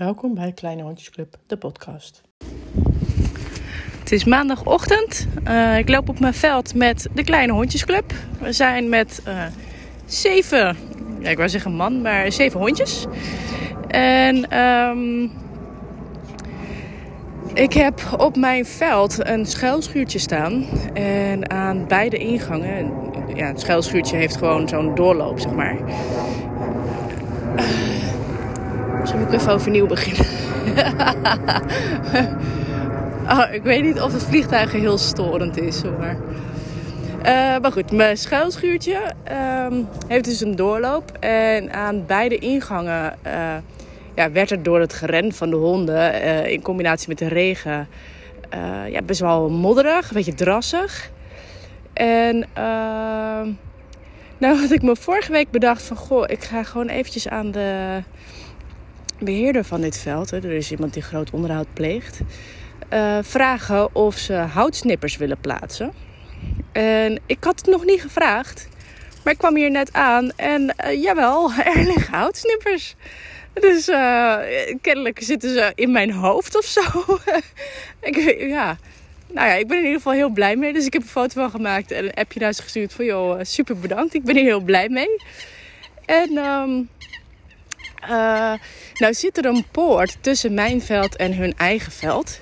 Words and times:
Welkom 0.00 0.34
bij 0.34 0.52
Kleine 0.52 0.82
Hondjesclub, 0.82 1.36
de 1.46 1.56
podcast. 1.56 2.22
Het 3.98 4.12
is 4.12 4.24
maandagochtend. 4.24 5.26
Uh, 5.48 5.78
ik 5.78 5.88
loop 5.88 6.08
op 6.08 6.20
mijn 6.20 6.34
veld 6.34 6.74
met 6.74 7.08
de 7.14 7.24
Kleine 7.24 7.52
Hondjesclub. 7.52 8.12
We 8.40 8.52
zijn 8.52 8.88
met 8.88 9.22
uh, 9.28 9.44
zeven, 10.06 10.76
ja, 11.18 11.28
ik 11.28 11.36
wou 11.36 11.48
zeggen 11.48 11.72
man, 11.72 12.02
maar 12.02 12.32
zeven 12.32 12.60
hondjes. 12.60 13.06
En 13.88 14.58
um, 14.58 15.30
ik 17.54 17.72
heb 17.72 18.00
op 18.18 18.36
mijn 18.36 18.66
veld 18.66 19.26
een 19.26 19.46
schuilschuurtje 19.46 20.18
staan. 20.18 20.64
En 20.94 21.50
aan 21.50 21.86
beide 21.88 22.18
ingangen, 22.18 22.92
ja, 23.34 23.46
het 23.46 23.60
schuilschuurtje 23.60 24.16
heeft 24.16 24.36
gewoon 24.36 24.68
zo'n 24.68 24.94
doorloop, 24.94 25.38
zeg 25.38 25.52
maar. 25.52 25.76
Dus 29.00 29.12
moet 29.12 29.32
ik 29.32 29.32
even 29.32 29.52
overnieuw 29.52 29.86
beginnen. 29.86 30.26
oh, 33.32 33.52
ik 33.52 33.62
weet 33.62 33.82
niet 33.82 34.00
of 34.00 34.12
het 34.12 34.22
vliegtuig 34.22 34.72
heel 34.72 34.98
storend 34.98 35.60
is 35.60 35.82
hoor. 35.82 36.16
Uh, 37.18 37.24
maar 37.58 37.72
goed, 37.72 37.92
mijn 37.92 38.16
schuilschuurtje 38.16 39.12
uh, 39.30 39.66
heeft 40.06 40.24
dus 40.24 40.40
een 40.40 40.56
doorloop. 40.56 41.12
En 41.20 41.72
aan 41.72 42.06
beide 42.06 42.38
ingangen 42.38 43.14
uh, 43.26 43.56
ja, 44.14 44.32
werd 44.32 44.50
er 44.50 44.62
door 44.62 44.80
het 44.80 44.92
geren 44.92 45.32
van 45.32 45.50
de 45.50 45.56
honden 45.56 46.14
uh, 46.14 46.46
in 46.46 46.62
combinatie 46.62 47.08
met 47.08 47.18
de 47.18 47.28
regen 47.28 47.88
ja, 48.88 49.02
best 49.02 49.20
wel 49.20 49.50
modderig, 49.50 50.08
een 50.08 50.14
beetje 50.14 50.34
drassig. 50.34 51.10
En 51.92 52.46
ehm, 52.52 53.48
nou 54.38 54.58
had 54.60 54.70
ik 54.70 54.82
me 54.82 54.96
vorige 54.96 55.32
week 55.32 55.50
bedacht 55.50 55.82
van 55.82 55.96
goh, 55.96 56.24
ik 56.26 56.44
ga 56.44 56.62
gewoon 56.62 56.88
eventjes 56.88 57.28
aan 57.28 57.50
de 57.50 58.02
beheerder 59.20 59.64
van 59.64 59.80
dit 59.80 59.98
veld, 59.98 60.30
er 60.30 60.44
is 60.44 60.70
iemand 60.70 60.94
die 60.94 61.02
groot 61.02 61.30
onderhoud 61.30 61.66
pleegt, 61.72 62.20
uh, 62.92 63.18
vragen 63.22 63.94
of 63.94 64.16
ze 64.16 64.34
houtsnippers 64.34 65.16
willen 65.16 65.40
plaatsen. 65.40 65.92
En 66.72 67.20
ik 67.26 67.44
had 67.44 67.56
het 67.60 67.66
nog 67.66 67.84
niet 67.84 68.00
gevraagd, 68.00 68.68
maar 69.24 69.32
ik 69.32 69.38
kwam 69.38 69.56
hier 69.56 69.70
net 69.70 69.92
aan 69.92 70.30
en 70.36 70.74
uh, 70.84 71.02
jawel, 71.02 71.52
er 71.74 71.84
liggen 71.84 72.14
houtsnippers. 72.14 72.94
Dus 73.52 73.88
uh, 73.88 74.36
kennelijk 74.80 75.22
zitten 75.22 75.50
ze 75.50 75.72
in 75.74 75.90
mijn 75.90 76.12
hoofd 76.12 76.56
of 76.56 76.64
zo. 76.64 76.82
ik, 78.00 78.16
ja. 78.48 78.78
Nou 79.32 79.48
ja, 79.48 79.54
ik 79.54 79.68
ben 79.68 79.76
in 79.76 79.82
ieder 79.82 79.96
geval 79.96 80.12
heel 80.12 80.28
blij 80.28 80.56
mee. 80.56 80.72
Dus 80.72 80.86
ik 80.86 80.92
heb 80.92 81.02
een 81.02 81.08
foto 81.08 81.40
van 81.40 81.50
gemaakt 81.50 81.90
en 81.90 82.04
een 82.04 82.14
appje 82.14 82.40
naar 82.40 82.52
ze 82.52 82.62
gestuurd 82.62 82.92
van... 82.92 83.04
joh, 83.04 83.38
super 83.42 83.78
bedankt, 83.78 84.14
ik 84.14 84.24
ben 84.24 84.36
hier 84.36 84.44
heel 84.44 84.60
blij 84.60 84.88
mee. 84.88 85.22
En 86.04 86.36
um, 86.36 86.88
uh, 88.02 88.52
nou 88.94 89.14
zit 89.14 89.38
er 89.38 89.44
een 89.44 89.64
poort 89.70 90.16
tussen 90.20 90.54
mijn 90.54 90.82
veld 90.82 91.16
en 91.16 91.34
hun 91.34 91.54
eigen 91.56 91.92
veld. 91.92 92.40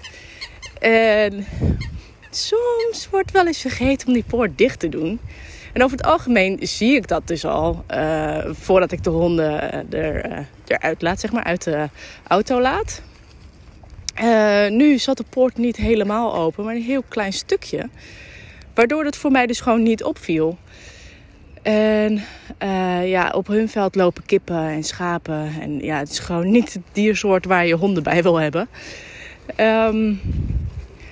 En 0.81 1.47
soms 2.31 3.09
wordt 3.11 3.31
wel 3.31 3.47
eens 3.47 3.61
vergeten 3.61 4.07
om 4.07 4.13
die 4.13 4.25
poort 4.27 4.59
dicht 4.59 4.81
te 4.81 4.89
doen. 4.89 5.21
En 5.73 5.85
over 5.85 5.97
het 5.97 6.07
algemeen 6.07 6.59
zie 6.63 6.95
ik 6.95 7.09
dat 7.09 7.27
dus 7.27 7.45
al 7.45 7.85
uh, 7.91 8.45
voordat 8.51 8.93
ik 8.93 9.05
de 9.05 9.11
honden 9.11 9.73
er, 9.93 10.31
uh, 10.31 10.39
eruit 10.67 11.03
laat, 11.03 11.21
zeg 11.21 11.33
maar, 11.33 11.45
uit 11.45 11.65
de 11.65 11.89
auto 12.27 12.61
laat. 12.61 13.03
nu 14.71 14.99
zat 14.99 15.17
de 15.17 15.25
poort 15.31 15.57
niet 15.57 15.77
helemaal 15.77 16.35
open, 16.35 16.65
maar 16.65 16.75
een 16.75 16.83
heel 16.83 17.05
klein 17.09 17.33
stukje. 17.33 17.89
Waardoor 18.75 19.05
het 19.05 19.17
voor 19.17 19.31
mij 19.31 19.47
dus 19.47 19.61
gewoon 19.61 19.83
niet 19.83 20.05
opviel. 20.05 20.59
En 21.69 22.23
uh, 22.63 23.09
ja, 23.09 23.31
op 23.31 23.47
hun 23.47 23.69
veld 23.69 23.95
lopen 23.95 24.27
kippen 24.27 24.63
en 24.63 24.85
schapen. 24.85 25.53
En 25.61 25.79
ja, 25.79 25.99
het 25.99 26.11
is 26.11 26.19
gewoon 26.19 26.51
niet 26.51 26.73
het 26.73 26.83
diersoort 26.93 27.45
waar 27.45 27.67
je 27.67 27.75
honden 27.75 28.03
bij 28.03 28.23
wil 28.23 28.41
hebben. 28.41 28.69
Um, 29.57 30.21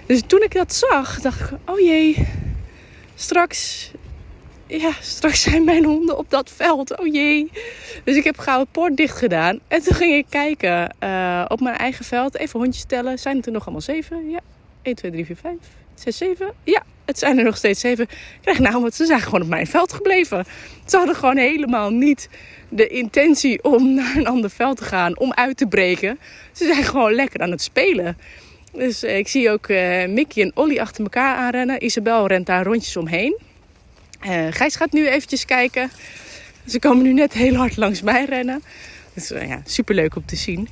dus 0.07 0.23
toen 0.27 0.43
ik 0.43 0.53
dat 0.53 0.75
zag, 0.75 1.21
dacht 1.21 1.41
ik: 1.41 1.59
oh 1.65 1.81
jee, 1.81 2.29
straks, 3.15 3.91
ja, 4.67 4.91
straks 5.01 5.43
zijn 5.43 5.65
mijn 5.65 5.85
honden 5.85 6.19
op 6.19 6.31
dat 6.31 6.51
veld. 6.51 6.99
Oh 6.99 7.07
jee. 7.07 7.51
Dus 8.05 8.17
ik 8.17 8.25
heb 8.25 8.39
gauw 8.39 8.61
het 8.61 8.71
poort 8.71 8.97
dicht 8.97 9.17
gedaan. 9.17 9.61
En 9.69 9.83
toen 9.83 9.95
ging 9.95 10.15
ik 10.15 10.27
kijken 10.29 10.95
uh, 11.01 11.45
op 11.49 11.61
mijn 11.61 11.77
eigen 11.77 12.05
veld. 12.05 12.37
Even 12.37 12.61
hondjes 12.61 12.85
tellen. 12.85 13.19
Zijn 13.19 13.37
het 13.37 13.47
er 13.47 13.53
nog 13.53 13.63
allemaal 13.63 13.81
zeven? 13.81 14.31
Ja. 14.31 14.41
1, 14.83 14.95
2, 14.95 15.11
3, 15.11 15.27
4, 15.27 15.37
5, 15.37 15.57
6, 15.95 16.17
7. 16.17 16.53
Ja, 16.65 16.83
het 17.07 17.19
zijn 17.19 17.39
er 17.39 17.45
nog 17.45 17.57
steeds 17.57 17.81
zeven. 17.81 18.05
Ik 18.05 18.39
krijg 18.41 18.59
nou, 18.59 18.81
want 18.81 18.95
ze 18.95 19.07
zijn 19.07 19.21
gewoon 19.21 19.43
op 19.43 19.49
mijn 19.49 19.67
veld 19.67 19.93
gebleven. 19.93 20.45
Ze 20.87 20.97
hadden 20.97 21.15
gewoon 21.15 21.37
helemaal 21.37 21.91
niet 21.91 22.29
de 22.69 22.87
intentie 22.87 23.65
om 23.65 23.95
naar 23.95 24.17
een 24.17 24.27
ander 24.27 24.51
veld 24.51 24.77
te 24.77 24.85
gaan, 24.85 25.19
om 25.19 25.33
uit 25.33 25.57
te 25.57 25.67
breken. 25.67 26.19
Ze 26.53 26.67
zijn 26.67 26.85
gewoon 26.85 27.13
lekker 27.13 27.41
aan 27.41 27.51
het 27.51 27.63
spelen. 27.63 28.19
Dus 28.73 29.05
uh, 29.05 29.19
ik 29.19 29.29
zie 29.29 29.51
ook 29.51 29.69
uh, 29.69 30.07
Mickey 30.07 30.43
en 30.43 30.51
Olly 30.55 30.79
achter 30.79 31.03
elkaar 31.03 31.37
aanrennen. 31.37 31.85
Isabel 31.85 32.27
rent 32.27 32.47
daar 32.47 32.65
rondjes 32.65 32.97
omheen. 32.97 33.39
Uh, 34.27 34.47
Gijs 34.51 34.77
gaat 34.77 34.93
nu 34.93 35.09
eventjes 35.09 35.45
kijken. 35.45 35.91
Ze 36.67 36.79
komen 36.79 37.03
nu 37.03 37.13
net 37.13 37.33
heel 37.33 37.55
hard 37.55 37.77
langs 37.77 38.03
mij 38.03 38.25
rennen. 38.25 38.63
Dus 39.15 39.29
ja, 39.29 39.63
super 39.65 39.95
leuk 39.95 40.17
om 40.17 40.27
te 40.27 40.37
zien. 40.37 40.69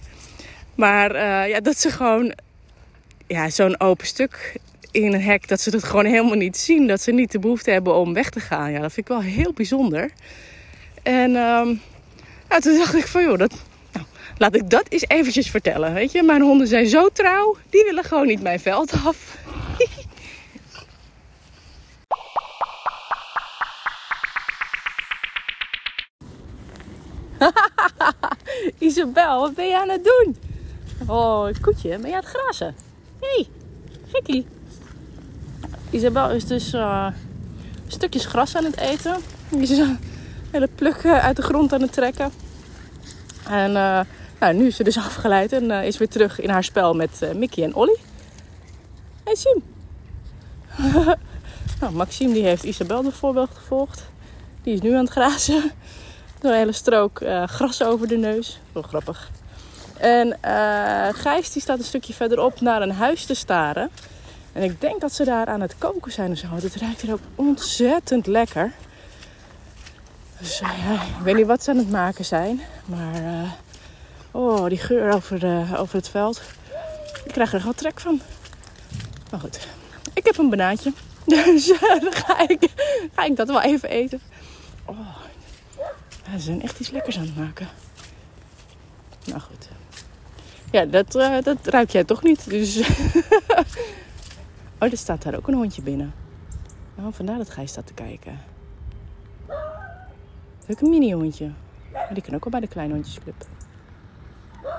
Maar 0.75 1.17
ja, 1.49 1.61
dat 1.61 1.78
ze 1.78 1.91
gewoon 1.91 2.34
ja, 3.27 3.50
zo'n 3.50 3.81
open 3.81 4.06
stuk 4.06 4.56
in 4.94 5.12
een 5.12 5.22
hek 5.22 5.49
dat 5.49 5.60
ze 5.60 5.71
dat 5.71 5.84
gewoon 5.84 6.05
helemaal 6.05 6.37
niet 6.37 6.56
zien. 6.56 6.87
Dat 6.87 7.00
ze 7.00 7.12
niet 7.12 7.32
de 7.32 7.38
behoefte 7.38 7.71
hebben 7.71 7.94
om 7.94 8.15
weg 8.15 8.31
te 8.31 8.41
gaan. 8.41 8.72
Ja, 8.72 8.81
dat 8.81 8.93
vind 8.93 9.09
ik 9.09 9.12
wel 9.12 9.22
heel 9.22 9.53
bijzonder. 9.53 10.10
En 11.03 11.37
um, 11.37 11.81
nou, 12.49 12.60
toen 12.60 12.77
dacht 12.78 12.94
ik 12.94 13.06
van 13.06 13.22
joh, 13.22 13.38
dat, 13.38 13.55
nou, 13.93 14.06
laat 14.38 14.55
ik 14.55 14.71
dat 14.71 14.87
eens 14.88 15.05
eventjes 15.09 15.50
vertellen. 15.50 15.94
Weet 15.94 16.12
je, 16.12 16.22
mijn 16.22 16.43
honden 16.43 16.66
zijn 16.66 16.87
zo 16.87 17.09
trouw, 17.09 17.56
die 17.71 17.84
willen 17.84 18.05
gewoon 18.05 18.27
niet 18.27 18.43
mijn 18.43 18.60
veld 18.60 18.93
af. 19.05 19.37
Isabel, 28.78 29.41
wat 29.41 29.55
ben 29.55 29.66
je 29.66 29.78
aan 29.78 29.88
het 29.88 30.05
doen? 30.05 30.37
Oh, 31.06 31.49
koetje, 31.61 31.99
ben 31.99 32.11
je 32.11 32.16
aan 32.16 32.22
het 32.22 32.34
grazen? 32.34 32.75
Hé, 33.21 33.28
hey, 33.28 33.47
gekkie. 34.12 34.54
Isabel 35.94 36.31
is 36.31 36.44
dus 36.44 36.72
uh, 36.72 37.06
stukjes 37.87 38.27
gras 38.27 38.56
aan 38.56 38.65
het 38.65 38.77
eten. 38.77 39.16
Die 39.49 39.62
is 39.62 39.78
een 39.78 39.99
hele 40.50 40.69
pluk 40.75 41.06
uit 41.06 41.37
de 41.37 41.43
grond 41.43 41.72
aan 41.72 41.81
het 41.81 41.93
trekken. 41.93 42.32
En 43.49 43.71
uh, 43.71 44.00
nou, 44.41 44.55
nu 44.55 44.66
is 44.66 44.77
ze 44.77 44.84
dus 44.84 44.99
afgeleid 45.09 45.53
en 45.53 45.71
is 45.71 45.99
weer 45.99 46.09
terug 46.09 46.41
in 46.41 46.50
haar 46.50 46.65
spel 46.65 46.94
met 46.94 47.21
Mickey 47.34 47.65
en 47.65 47.75
Olly. 47.75 47.97
Hey 49.25 49.34
Sim. 49.34 49.62
nou, 51.81 51.93
Maxime 51.93 52.32
die 52.32 52.44
heeft 52.44 52.65
Isabel 52.65 53.03
de 53.03 53.12
voorbeeld 53.12 53.50
gevolgd. 53.55 54.05
Die 54.62 54.75
is 54.75 54.81
nu 54.81 54.93
aan 54.93 55.05
het 55.05 55.11
grazen. 55.11 55.62
Een 56.41 56.53
hele 56.53 56.72
strook 56.72 57.22
gras 57.47 57.82
over 57.82 58.09
de 58.09 58.16
neus. 58.16 58.61
Wel 58.72 58.82
grappig. 58.82 59.31
En 59.97 60.38
Gijs 61.15 61.53
die 61.53 61.62
staat 61.62 61.78
een 61.78 61.84
stukje 61.84 62.15
verderop 62.15 62.61
naar 62.61 62.82
een 62.82 62.93
huis 62.93 63.25
te 63.25 63.34
staren. 63.34 63.91
En 64.55 64.63
ik 64.63 64.81
denk 64.81 65.01
dat 65.01 65.13
ze 65.13 65.25
daar 65.25 65.47
aan 65.47 65.61
het 65.61 65.79
koken 65.79 66.13
zijn 66.13 66.31
of 66.31 66.39
zo. 66.39 66.47
Het 66.55 66.77
ruikt 66.77 67.01
hier 67.01 67.13
ook 67.13 67.21
ontzettend 67.35 68.27
lekker. 68.27 68.73
Dus 70.39 70.61
uh, 70.61 70.69
ja, 70.85 70.95
ik 70.95 71.25
weet 71.25 71.35
niet 71.35 71.47
wat 71.47 71.63
ze 71.63 71.71
aan 71.71 71.77
het 71.77 71.91
maken 71.91 72.25
zijn. 72.25 72.61
Maar 72.85 73.21
uh, 73.23 73.53
oh, 74.31 74.69
die 74.69 74.79
geur 74.79 75.13
over, 75.15 75.67
over 75.79 75.97
het 75.97 76.09
veld. 76.09 76.43
Ik 77.25 77.33
krijg 77.33 77.53
er 77.53 77.59
gewoon 77.59 77.75
trek 77.75 78.01
van. 78.01 78.21
Maar 79.31 79.41
goed, 79.41 79.69
ik 80.13 80.25
heb 80.25 80.39
een 80.39 80.51
banaantje. 80.51 80.93
Dus 81.25 81.67
dan 81.67 82.12
ga 82.12 82.49
ik, 82.49 82.69
ga 83.15 83.25
ik 83.25 83.37
dat 83.37 83.49
wel 83.49 83.62
even 83.62 83.89
eten. 83.89 84.21
Oh, 84.85 85.17
ze 86.33 86.39
zijn 86.39 86.62
echt 86.62 86.81
iets 86.81 86.91
lekkers 86.91 87.17
aan 87.19 87.25
het 87.25 87.37
maken. 87.37 87.69
Nou 89.25 89.41
goed. 89.41 89.69
Ja, 90.71 90.85
dat, 90.85 91.15
uh, 91.15 91.43
dat 91.43 91.57
ruik 91.62 91.91
jij 91.91 92.05
toch 92.05 92.23
niet. 92.23 92.50
Dus. 92.50 92.81
oh, 94.85 94.91
er 94.91 94.99
staat 94.99 95.23
daar 95.23 95.37
ook 95.37 95.49
een 95.49 95.55
hondje 95.55 95.83
binnen. 95.83 96.15
Oh, 96.99 97.07
vandaar 97.11 97.39
dat 97.39 97.51
Gij 97.51 97.67
staat 97.67 97.87
te 97.87 97.95
kijken. 97.95 98.41
Ook 100.69 100.81
een 100.81 100.89
mini-hondje. 100.89 101.51
Maar 101.93 102.15
die 102.15 102.23
kan 102.23 102.35
ook 102.35 102.45
wel 102.45 102.53
bij 102.53 102.61
de 102.61 102.69
kleine 102.69 102.95
hondjesclub. 102.95 103.47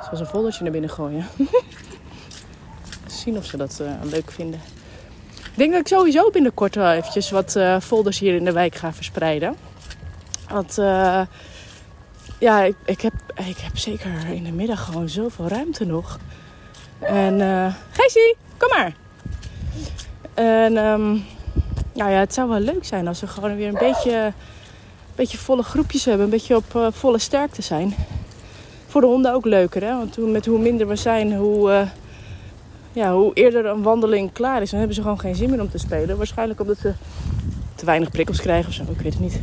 Zoals 0.04 0.19
een 0.19 0.25
foldertje 0.25 0.63
naar 0.63 0.72
binnen 0.72 0.90
gooien. 0.90 1.25
Zien 3.07 3.38
of 3.38 3.46
ze 3.46 3.57
dat 3.57 3.80
uh, 3.81 3.92
leuk 4.04 4.31
vinden. 4.31 4.60
Ik 5.36 5.62
denk 5.62 5.72
dat 5.72 5.81
ik 5.81 5.88
sowieso 5.88 6.30
binnenkort 6.30 6.75
wel 6.75 6.92
eventjes 6.92 7.30
wat 7.30 7.56
uh, 7.56 7.80
folders 7.80 8.19
hier 8.19 8.36
in 8.36 8.46
de 8.46 8.52
wijk 8.52 8.75
ga 8.75 8.94
verspreiden. 8.94 9.56
Want 10.50 10.75
ja, 12.40 12.63
ik, 12.63 12.75
ik, 12.86 13.02
heb, 13.02 13.13
ik 13.48 13.57
heb 13.57 13.78
zeker 13.78 14.28
in 14.28 14.44
de 14.44 14.52
middag 14.52 14.86
gewoon 14.86 15.10
zoveel 15.10 15.48
ruimte 15.48 15.86
nog. 15.86 16.19
En 17.00 17.40
uh, 17.40 17.74
Gijsie, 17.92 18.36
kom 18.57 18.69
maar. 18.69 19.05
En 20.35 20.73
nou 21.93 22.11
ja, 22.11 22.19
het 22.19 22.33
zou 22.33 22.49
wel 22.49 22.59
leuk 22.59 22.85
zijn 22.85 23.07
als 23.07 23.19
we 23.21 23.27
gewoon 23.27 23.55
weer 23.55 23.67
een 23.67 23.77
beetje, 23.79 24.33
beetje 25.15 25.37
volle 25.37 25.63
groepjes 25.63 26.05
hebben. 26.05 26.23
Een 26.23 26.31
beetje 26.31 26.55
op 26.55 26.73
uh, 26.75 26.87
volle 26.91 27.19
sterkte 27.19 27.61
zijn. 27.61 27.93
voor 28.87 29.01
de 29.01 29.07
honden 29.07 29.33
ook 29.33 29.45
leuker. 29.45 29.81
Hè? 29.83 29.97
Want 29.97 30.15
hoe- 30.15 30.29
met 30.29 30.45
hoe 30.45 30.59
minder 30.59 30.87
we 30.87 30.95
zijn, 30.95 31.35
hoe, 31.35 31.71
eh, 31.71 31.87
ja, 32.93 33.13
hoe 33.13 33.33
eerder 33.33 33.65
een 33.65 33.81
wandeling 33.81 34.31
klaar 34.31 34.61
is. 34.61 34.69
Dan 34.69 34.77
hebben 34.79 34.95
ze 34.95 35.01
gewoon 35.01 35.19
geen 35.19 35.35
zin 35.35 35.49
meer 35.49 35.61
om 35.61 35.69
te 35.69 35.77
spelen. 35.77 36.17
Waarschijnlijk 36.17 36.59
omdat 36.59 36.77
ze 36.77 36.93
te 37.75 37.85
weinig 37.85 38.11
prikkels 38.11 38.41
krijgen 38.41 38.67
of 38.69 38.73
zo. 38.73 38.83
Ik 38.83 39.01
weet 39.01 39.13
het 39.13 39.21
niet. 39.21 39.39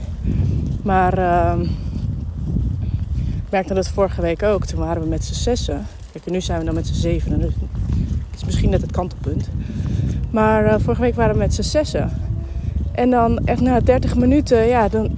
Maar 0.83 1.19
ehm, 1.19 1.61
ik 1.63 3.51
merkte 3.51 3.75
dat 3.75 3.89
vorige 3.89 4.21
week 4.21 4.43
ook. 4.43 4.65
Toen 4.67 4.79
waren 4.79 5.03
we 5.03 5.09
met 5.09 5.25
z'n 5.25 5.35
zessen. 5.35 5.87
Kijk, 6.13 6.27
en 6.27 6.33
nu 6.33 6.41
zijn 6.41 6.59
we 6.59 6.65
dan 6.65 6.75
met 6.75 6.87
z'n 6.87 6.95
zevenen. 6.95 7.39
Dus 7.41 7.53
het 8.31 8.37
is 8.41 8.45
misschien 8.45 8.71
net 8.71 8.81
het 8.81 8.93
kantelpunt. 8.93 9.49
Maar 10.33 10.65
eh, 10.65 10.75
vorige 10.79 11.03
week 11.03 11.15
waren 11.15 11.33
we 11.33 11.39
met 11.39 11.55
z'n 11.55 11.63
zessen. 11.63 12.11
En 12.93 13.11
dan 13.11 13.47
echt 13.47 13.61
na 13.61 13.81
30 13.81 14.17
minuten, 14.17 14.67
ja, 14.67 14.89
dan, 14.89 15.17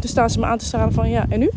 dan 0.00 0.08
staan 0.08 0.30
ze 0.30 0.38
me 0.38 0.46
aan 0.46 0.58
te 0.58 0.64
staan 0.64 0.92
van 0.92 1.10
ja, 1.10 1.26
en 1.28 1.38
nu? 1.38 1.50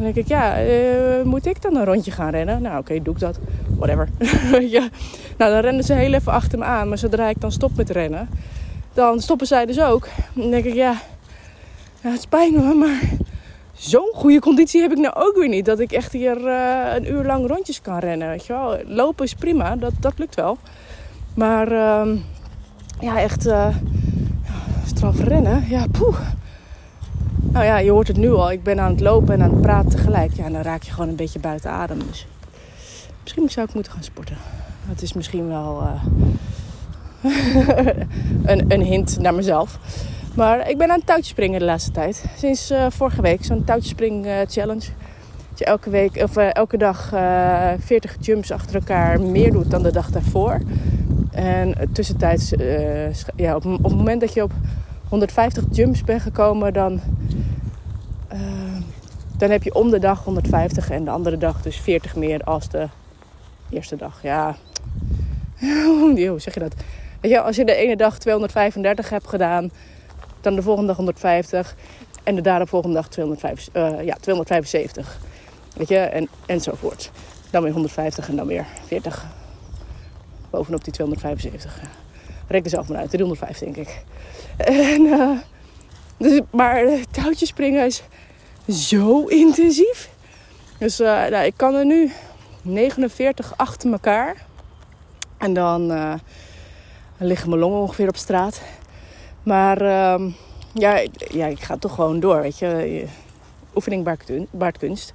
Dan 0.00 0.12
denk 0.12 0.14
ik, 0.14 0.28
ja, 0.28 0.56
eh, 0.56 1.22
moet 1.24 1.46
ik 1.46 1.62
dan 1.62 1.76
een 1.76 1.84
rondje 1.84 2.10
gaan 2.10 2.30
rennen? 2.30 2.62
Nou, 2.62 2.78
oké, 2.78 3.02
doe 3.02 3.14
ik 3.14 3.20
dat. 3.20 3.38
Whatever. 3.76 4.08
ja. 4.76 4.88
Nou, 5.36 5.52
dan 5.52 5.60
rennen 5.60 5.84
ze 5.84 5.92
heel 5.92 6.12
even 6.12 6.32
achter 6.32 6.58
me 6.58 6.64
aan. 6.64 6.88
Maar 6.88 6.98
zodra 6.98 7.28
ik 7.28 7.40
dan 7.40 7.52
stop 7.52 7.76
met 7.76 7.90
rennen, 7.90 8.28
dan 8.92 9.20
stoppen 9.20 9.46
zij 9.46 9.66
dus 9.66 9.80
ook. 9.80 10.08
Dan 10.32 10.50
denk 10.50 10.64
ik, 10.64 10.74
ja, 10.74 10.94
ja 12.02 12.10
het 12.10 12.20
spijt 12.20 12.52
me, 12.52 12.74
maar 12.74 13.00
zo'n 13.72 14.10
goede 14.14 14.40
conditie 14.40 14.80
heb 14.80 14.90
ik 14.90 14.98
nou 14.98 15.14
ook 15.16 15.36
weer 15.36 15.48
niet. 15.48 15.64
Dat 15.64 15.80
ik 15.80 15.92
echt 15.92 16.12
hier 16.12 16.46
eh, 16.46 16.94
een 16.94 17.12
uur 17.12 17.24
lang 17.24 17.46
rondjes 17.46 17.80
kan 17.82 17.98
rennen, 17.98 18.28
weet 18.28 18.46
je 18.46 18.52
wel. 18.52 18.78
Lopen 18.86 19.24
is 19.24 19.34
prima, 19.34 19.76
dat, 19.76 19.92
dat 20.00 20.18
lukt 20.18 20.34
wel. 20.34 20.58
Maar 21.40 21.72
ehm, 21.72 22.16
ja, 23.00 23.20
echt 23.20 23.46
uh, 23.46 23.66
straf 24.86 25.20
rennen, 25.20 25.64
ja, 25.68 25.86
poeh. 25.90 26.18
Nou 27.36 27.64
ja, 27.64 27.78
je 27.78 27.90
hoort 27.90 28.08
het 28.08 28.16
nu 28.16 28.30
al. 28.30 28.52
Ik 28.52 28.62
ben 28.62 28.80
aan 28.80 28.90
het 28.90 29.00
lopen 29.00 29.34
en 29.34 29.42
aan 29.42 29.50
het 29.50 29.60
praten 29.60 29.90
tegelijk. 29.90 30.32
Ja, 30.32 30.48
dan 30.48 30.62
raak 30.62 30.82
je 30.82 30.90
gewoon 30.90 31.08
een 31.08 31.16
beetje 31.16 31.38
buiten 31.38 31.70
adem. 31.70 31.98
Dus 32.08 32.26
misschien 33.22 33.50
zou 33.50 33.66
ik 33.66 33.74
moeten 33.74 33.92
gaan 33.92 34.02
sporten. 34.02 34.36
Dat 34.88 35.02
is 35.02 35.12
misschien 35.12 35.48
wel 35.48 35.82
uh, 35.82 36.04
een, 38.52 38.64
een 38.68 38.82
hint 38.82 39.18
naar 39.18 39.34
mezelf. 39.34 39.78
Maar 40.34 40.68
ik 40.70 40.78
ben 40.78 40.90
aan 40.90 40.98
het 40.98 41.06
touwtje 41.06 41.30
springen 41.30 41.58
de 41.58 41.64
laatste 41.64 41.90
tijd. 41.90 42.24
Sinds 42.36 42.70
uh, 42.70 42.86
vorige 42.88 43.22
week, 43.22 43.44
zo'n 43.44 43.64
touwtjespring 43.64 44.26
challenge. 44.48 44.86
Dat 45.50 45.58
je 45.58 45.64
elke, 45.64 45.90
week, 45.90 46.22
of, 46.22 46.36
elke 46.36 46.76
dag 46.76 47.08
40 47.78 48.16
jumps 48.20 48.52
achter 48.52 48.74
elkaar 48.74 49.20
meer 49.20 49.52
doet 49.52 49.70
dan 49.70 49.82
de 49.82 49.92
dag 49.92 50.10
daarvoor. 50.10 50.60
En 51.30 51.74
tussentijds, 51.92 52.52
ja, 53.36 53.54
op, 53.54 53.64
op 53.64 53.82
het 53.82 53.96
moment 53.96 54.20
dat 54.20 54.32
je 54.32 54.42
op 54.42 54.52
150 55.10 55.64
jumps 55.70 56.04
bent 56.04 56.22
gekomen, 56.22 56.72
dan, 56.72 57.00
uh, 58.32 58.40
dan 59.36 59.50
heb 59.50 59.62
je 59.62 59.74
om 59.74 59.90
de 59.90 59.98
dag 59.98 60.24
150 60.24 60.90
en 60.90 61.04
de 61.04 61.10
andere 61.10 61.38
dag 61.38 61.62
dus 61.62 61.76
40 61.76 62.16
meer 62.16 62.42
als 62.42 62.68
de 62.68 62.88
eerste 63.70 63.96
dag. 63.96 64.20
Ja, 64.22 64.56
hoe 66.28 66.40
zeg 66.40 66.54
je 66.54 66.60
dat? 66.60 66.74
Weet 67.20 67.30
je, 67.30 67.40
als 67.40 67.56
je 67.56 67.64
de 67.64 67.74
ene 67.74 67.96
dag 67.96 68.18
235 68.18 69.10
hebt 69.10 69.28
gedaan, 69.28 69.70
dan 70.40 70.54
de 70.54 70.62
volgende 70.62 70.88
dag 70.88 70.96
150 70.96 71.76
en 72.22 72.34
de 72.34 72.40
daaropvolgende 72.40 72.96
dag 72.96 73.08
205, 73.08 73.68
uh, 73.72 74.04
ja, 74.04 74.14
275. 74.20 75.20
Weet 75.76 75.88
je, 75.88 75.98
en, 75.98 76.28
enzovoort. 76.46 77.10
Dan 77.50 77.62
weer 77.62 77.72
150 77.72 78.28
en 78.28 78.36
dan 78.36 78.46
weer 78.46 78.66
40 78.86 79.26
bovenop 80.50 80.84
die 80.84 80.92
275. 80.92 81.80
Rek 82.48 82.64
er 82.64 82.70
zelf 82.70 82.88
maar 82.88 82.98
uit, 82.98 83.10
305 83.10 83.58
denk 83.58 83.76
ik. 83.76 84.02
En, 84.56 85.00
uh, 85.00 85.38
dus, 86.16 86.40
maar 86.50 86.84
touwtjes 87.10 87.48
springen 87.48 87.86
is 87.86 88.02
zo 88.68 89.24
intensief. 89.26 90.10
Dus 90.78 91.00
uh, 91.00 91.06
nou, 91.06 91.44
ik 91.44 91.54
kan 91.56 91.74
er 91.74 91.86
nu 91.86 92.12
49 92.62 93.52
achter 93.56 93.92
elkaar. 93.92 94.46
En 95.38 95.54
dan 95.54 95.92
liggen 97.16 97.48
mijn 97.48 97.60
longen 97.60 97.80
ongeveer 97.80 98.08
op 98.08 98.16
straat. 98.16 98.60
Maar 99.42 99.82
uh, 99.82 100.32
ja, 100.72 101.02
ja, 101.30 101.46
ik 101.46 101.60
ga 101.60 101.76
toch 101.76 101.94
gewoon 101.94 102.20
door, 102.20 102.40
weet 102.40 102.58
je. 102.58 103.04
Oefening 103.74 104.18
baart 104.50 104.78
kunst. 104.78 105.12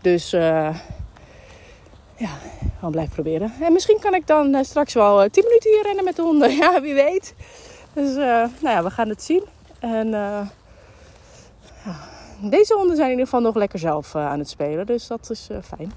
Dus 0.00 0.36
ja, 2.18 2.30
gewoon 2.74 2.90
blijven 2.90 3.14
proberen. 3.14 3.52
En 3.60 3.72
misschien 3.72 3.98
kan 4.00 4.14
ik 4.14 4.26
dan 4.26 4.64
straks 4.64 4.94
wel 4.94 5.30
10 5.30 5.44
minuten 5.44 5.70
hier 5.70 5.82
rennen 5.82 6.04
met 6.04 6.16
de 6.16 6.22
honden. 6.22 6.50
Ja, 6.56 6.80
wie 6.80 6.94
weet. 6.94 7.34
Dus 7.92 8.10
uh, 8.10 8.16
nou 8.16 8.50
ja, 8.60 8.82
we 8.82 8.90
gaan 8.90 9.08
het 9.08 9.22
zien. 9.22 9.42
En 9.78 10.08
ja, 10.08 10.48
deze 12.40 12.74
honden 12.74 12.96
zijn 12.96 13.10
in 13.10 13.12
ieder 13.18 13.28
geval 13.28 13.40
nog 13.40 13.54
lekker 13.54 13.78
zelf 13.78 14.14
aan 14.14 14.38
het 14.38 14.48
spelen. 14.48 14.86
Dus 14.86 15.06
dat 15.06 15.30
is 15.30 15.48
fijn. 15.62 15.92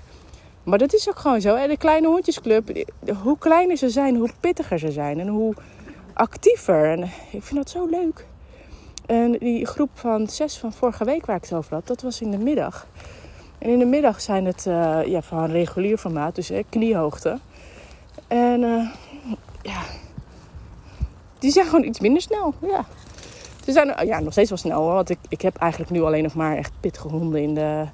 Maar 0.63 0.77
dat 0.77 0.93
is 0.93 1.09
ook 1.09 1.19
gewoon 1.19 1.41
zo. 1.41 1.67
De 1.67 1.77
kleine 1.77 2.07
hondjesclub, 2.07 2.85
hoe 3.23 3.37
kleiner 3.37 3.77
ze 3.77 3.89
zijn, 3.89 4.15
hoe 4.15 4.29
pittiger 4.39 4.79
ze 4.79 4.91
zijn. 4.91 5.19
En 5.19 5.27
hoe 5.27 5.53
actiever. 6.13 6.91
En 6.91 7.03
ik 7.31 7.43
vind 7.43 7.55
dat 7.55 7.69
zo 7.69 7.85
leuk. 7.85 8.25
En 9.05 9.31
die 9.31 9.65
groep 9.65 9.89
van 9.93 10.27
zes 10.27 10.57
van 10.57 10.73
vorige 10.73 11.05
week 11.05 11.25
waar 11.25 11.35
ik 11.35 11.41
het 11.41 11.53
over 11.53 11.73
had, 11.73 11.87
dat 11.87 12.01
was 12.01 12.21
in 12.21 12.31
de 12.31 12.37
middag. 12.37 12.87
En 13.61 13.69
in 13.69 13.79
de 13.79 13.85
middag 13.85 14.21
zijn 14.21 14.45
het 14.45 14.63
ja, 15.05 15.21
van 15.21 15.45
regulier 15.45 15.97
formaat, 15.97 16.35
dus 16.35 16.51
kniehoogte. 16.69 17.39
En 18.27 18.61
ja, 19.61 19.81
die 21.39 21.51
zijn 21.51 21.65
gewoon 21.65 21.83
iets 21.83 21.99
minder 21.99 22.21
snel. 22.21 22.53
Ja. 22.61 22.85
Ze 23.65 23.71
zijn 23.71 24.05
ja, 24.07 24.19
nog 24.19 24.31
steeds 24.31 24.49
wel 24.49 24.57
snel 24.57 24.81
hoor. 24.81 24.93
Want 24.93 25.09
ik, 25.09 25.17
ik 25.29 25.41
heb 25.41 25.55
eigenlijk 25.57 25.91
nu 25.91 26.01
alleen 26.01 26.23
nog 26.23 26.33
maar 26.33 26.57
echt 26.57 26.71
pittige 26.79 27.07
honden 27.07 27.41
in 27.41 27.53
de, 27.53 27.85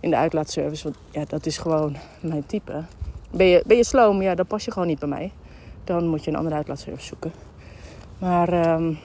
in 0.00 0.10
de 0.10 0.16
uitlaatservice. 0.16 0.82
Want 0.82 0.96
ja, 1.10 1.24
dat 1.28 1.46
is 1.46 1.58
gewoon 1.58 1.96
mijn 2.20 2.46
type. 2.46 2.84
Ben 3.30 3.46
je, 3.46 3.62
ben 3.66 3.76
je 3.76 3.84
sloom, 3.84 4.22
ja, 4.22 4.34
dan 4.34 4.46
pas 4.46 4.64
je 4.64 4.70
gewoon 4.70 4.88
niet 4.88 4.98
bij 4.98 5.08
mij. 5.08 5.32
Dan 5.84 6.06
moet 6.06 6.24
je 6.24 6.30
een 6.30 6.36
andere 6.36 6.56
uitlaatservice 6.56 7.06
zoeken. 7.06 7.32
Maar 8.18 8.72
um, 8.74 8.98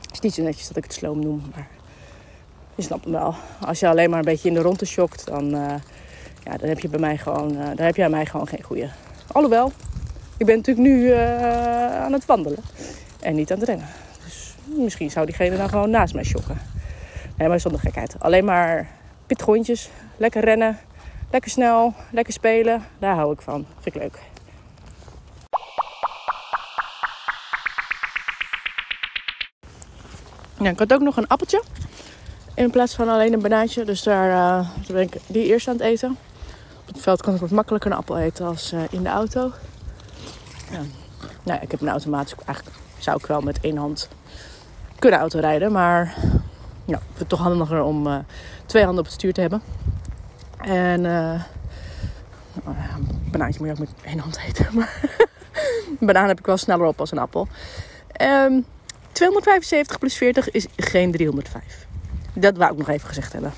het 0.00 0.12
is 0.12 0.20
niet 0.20 0.34
zo 0.34 0.42
netjes 0.42 0.68
dat 0.68 0.76
ik 0.76 0.84
het 0.84 0.92
sloom 0.92 1.18
noem. 1.20 1.42
Maar 1.54 1.68
je 2.74 2.82
snapt 2.82 3.04
hem 3.04 3.12
wel. 3.12 3.34
Als 3.66 3.80
je 3.80 3.88
alleen 3.88 4.10
maar 4.10 4.18
een 4.18 4.24
beetje 4.24 4.48
in 4.48 4.54
de 4.54 4.60
ronde 4.60 4.84
shokt, 4.84 5.26
dan, 5.26 5.54
uh, 5.54 5.74
ja, 6.44 6.56
dan 6.56 6.68
heb 6.68 6.80
je 6.80 6.88
bij 6.88 7.00
mij 7.00 7.16
gewoon, 7.18 7.52
uh, 7.52 7.66
dan 7.66 7.86
heb 7.86 7.96
je 7.96 8.02
bij 8.02 8.10
mij 8.10 8.26
gewoon 8.26 8.48
geen 8.48 8.62
goede. 8.62 8.90
Alhoewel, 9.32 9.72
ik 10.36 10.46
ben 10.46 10.56
natuurlijk 10.56 10.86
nu 10.86 11.00
uh, 11.00 12.02
aan 12.02 12.12
het 12.12 12.26
wandelen. 12.26 12.58
En 13.20 13.34
niet 13.34 13.52
aan 13.52 13.58
het 13.58 13.68
rennen. 13.68 13.86
Dus 14.24 14.54
misschien 14.64 15.10
zou 15.10 15.26
diegene 15.26 15.56
dan 15.56 15.68
gewoon 15.68 15.90
naast 15.90 16.14
mij 16.14 16.24
shocken. 16.24 16.58
Nee, 17.36 17.48
maar 17.48 17.60
zonder 17.60 17.80
gekheid. 17.80 18.16
Alleen 18.18 18.44
maar 18.44 18.88
pitgrondjes. 19.26 19.90
Lekker 20.16 20.44
rennen. 20.44 20.78
Lekker 21.30 21.50
snel. 21.50 21.94
Lekker 22.12 22.32
spelen. 22.32 22.84
Daar 22.98 23.14
hou 23.14 23.32
ik 23.32 23.40
van. 23.40 23.66
Vind 23.80 23.94
ik 23.94 24.02
leuk. 24.02 24.18
Ja, 30.60 30.70
ik 30.70 30.78
had 30.78 30.92
ook 30.92 31.00
nog 31.00 31.16
een 31.16 31.28
appeltje. 31.28 31.62
In 32.60 32.70
plaats 32.70 32.94
van 32.94 33.08
alleen 33.08 33.32
een 33.32 33.40
banaantje. 33.40 33.84
Dus 33.84 34.02
daar, 34.02 34.28
daar 34.28 34.94
ben 34.94 35.02
ik 35.02 35.16
die 35.26 35.44
eerst 35.44 35.68
aan 35.68 35.74
het 35.74 35.82
eten. 35.82 36.16
Op 36.80 36.86
het 36.86 37.00
veld 37.00 37.22
kan 37.22 37.34
ik 37.34 37.40
wat 37.40 37.50
makkelijker 37.50 37.90
een 37.90 37.96
appel 37.96 38.18
eten 38.18 38.46
als 38.46 38.72
uh, 38.72 38.80
in 38.90 39.02
de 39.02 39.08
auto. 39.08 39.52
Nou 41.42 41.60
ik 41.60 41.70
heb 41.70 41.80
een 41.80 41.88
automatische 41.88 42.36
eigenlijk 42.46 42.76
zou 42.98 43.18
ik 43.18 43.26
wel 43.26 43.40
met 43.40 43.60
één 43.60 43.76
hand 43.76 44.08
kunnen 44.98 45.20
autorijden. 45.20 45.72
Maar 45.72 46.14
ja, 46.84 46.96
ik 46.96 47.02
vind 47.02 47.18
het 47.18 47.28
toch 47.28 47.40
handiger 47.40 47.82
om 47.82 48.06
uh, 48.06 48.18
twee 48.66 48.84
handen 48.84 49.00
op 49.00 49.06
het 49.06 49.18
stuur 49.18 49.32
te 49.32 49.40
hebben. 49.40 49.62
En 50.60 51.04
uh, 51.04 51.42
een 52.64 53.30
banaantje 53.30 53.58
moet 53.58 53.68
je 53.68 53.72
ook 53.72 53.88
met 53.88 54.04
één 54.04 54.18
hand 54.18 54.38
eten. 54.48 54.66
Maar 54.76 55.00
een 56.00 56.06
banaan 56.06 56.28
heb 56.28 56.38
ik 56.38 56.46
wel 56.46 56.56
sneller 56.56 56.86
op 56.86 57.00
als 57.00 57.10
een 57.10 57.18
appel. 57.18 57.48
Um, 58.20 58.64
275 59.12 59.98
plus 59.98 60.16
40 60.16 60.50
is 60.50 60.66
geen 60.76 61.12
305. 61.12 61.88
Dat 62.40 62.56
wou 62.56 62.72
ik 62.72 62.78
nog 62.78 62.88
even 62.88 63.08
gezegd 63.08 63.32
hebben. 63.32 63.52